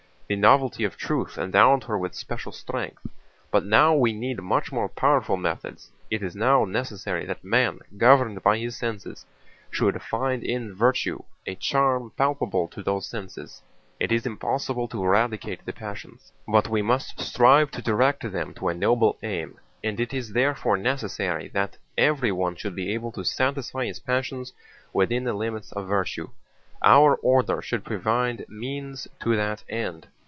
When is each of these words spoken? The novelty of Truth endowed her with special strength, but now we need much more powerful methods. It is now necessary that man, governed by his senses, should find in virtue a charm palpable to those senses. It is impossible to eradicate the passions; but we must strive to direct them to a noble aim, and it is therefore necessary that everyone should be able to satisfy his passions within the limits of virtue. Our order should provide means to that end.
The 0.33 0.37
novelty 0.37 0.85
of 0.85 0.95
Truth 0.95 1.37
endowed 1.37 1.83
her 1.83 1.97
with 1.97 2.15
special 2.15 2.53
strength, 2.53 3.05
but 3.51 3.65
now 3.65 3.93
we 3.93 4.13
need 4.13 4.41
much 4.41 4.71
more 4.71 4.87
powerful 4.87 5.35
methods. 5.35 5.91
It 6.09 6.23
is 6.23 6.37
now 6.37 6.63
necessary 6.63 7.25
that 7.25 7.43
man, 7.43 7.79
governed 7.97 8.41
by 8.41 8.57
his 8.57 8.77
senses, 8.77 9.25
should 9.71 10.01
find 10.01 10.41
in 10.41 10.73
virtue 10.73 11.21
a 11.45 11.55
charm 11.55 12.13
palpable 12.15 12.69
to 12.69 12.81
those 12.81 13.07
senses. 13.09 13.61
It 13.99 14.09
is 14.13 14.25
impossible 14.25 14.87
to 14.87 15.03
eradicate 15.03 15.65
the 15.65 15.73
passions; 15.73 16.31
but 16.47 16.69
we 16.69 16.81
must 16.81 17.19
strive 17.19 17.69
to 17.71 17.81
direct 17.81 18.31
them 18.31 18.53
to 18.53 18.69
a 18.69 18.73
noble 18.73 19.17
aim, 19.21 19.59
and 19.83 19.99
it 19.99 20.13
is 20.13 20.31
therefore 20.31 20.77
necessary 20.77 21.49
that 21.49 21.75
everyone 21.97 22.55
should 22.55 22.73
be 22.77 22.93
able 22.93 23.11
to 23.11 23.25
satisfy 23.25 23.83
his 23.85 23.99
passions 23.99 24.53
within 24.93 25.25
the 25.25 25.33
limits 25.33 25.73
of 25.73 25.89
virtue. 25.89 26.29
Our 26.81 27.15
order 27.17 27.61
should 27.61 27.83
provide 27.83 28.45
means 28.47 29.09
to 29.19 29.35
that 29.35 29.65
end. 29.67 30.07